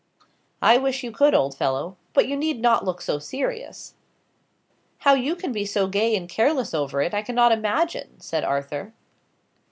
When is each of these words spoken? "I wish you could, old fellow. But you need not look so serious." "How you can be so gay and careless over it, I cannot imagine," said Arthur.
"I 0.63 0.77
wish 0.79 1.03
you 1.03 1.11
could, 1.11 1.35
old 1.35 1.55
fellow. 1.55 1.95
But 2.13 2.27
you 2.27 2.35
need 2.35 2.59
not 2.59 2.83
look 2.83 3.01
so 3.01 3.19
serious." 3.19 3.93
"How 5.01 5.13
you 5.13 5.35
can 5.35 5.51
be 5.51 5.63
so 5.63 5.85
gay 5.85 6.15
and 6.15 6.27
careless 6.27 6.73
over 6.73 7.03
it, 7.03 7.13
I 7.13 7.21
cannot 7.21 7.51
imagine," 7.51 8.19
said 8.19 8.43
Arthur. 8.43 8.93